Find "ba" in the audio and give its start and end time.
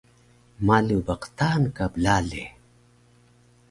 1.05-1.15